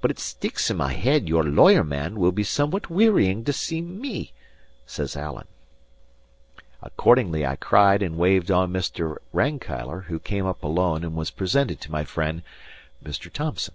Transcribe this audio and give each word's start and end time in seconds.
But 0.00 0.10
it 0.10 0.18
sticks 0.18 0.70
in 0.70 0.78
my 0.78 0.94
head 0.94 1.28
your 1.28 1.44
lawyer 1.44 1.84
man 1.84 2.18
will 2.18 2.32
be 2.32 2.42
somewhat 2.44 2.88
wearying 2.88 3.44
to 3.44 3.52
see 3.52 3.82
me," 3.82 4.32
says 4.86 5.16
Alan. 5.18 5.46
Accordingly 6.82 7.44
I 7.44 7.56
cried 7.56 8.00
and 8.02 8.16
waved 8.16 8.50
on 8.50 8.72
Mr. 8.72 9.16
Rankeillor, 9.34 10.06
who 10.06 10.18
came 10.18 10.46
up 10.46 10.64
alone 10.64 11.04
and 11.04 11.14
was 11.14 11.30
presented 11.30 11.78
to 11.82 11.92
my 11.92 12.04
friend, 12.04 12.42
Mr. 13.04 13.30
Thomson. 13.30 13.74